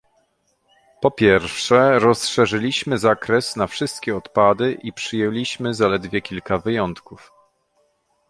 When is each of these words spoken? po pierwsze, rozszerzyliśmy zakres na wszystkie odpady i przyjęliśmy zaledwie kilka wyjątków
po 1.01 1.11
pierwsze, 1.11 1.99
rozszerzyliśmy 1.99 2.97
zakres 2.97 3.55
na 3.55 3.67
wszystkie 3.67 4.15
odpady 4.17 4.73
i 4.73 4.93
przyjęliśmy 4.93 5.73
zaledwie 5.73 6.21
kilka 6.21 6.57
wyjątków 6.57 7.31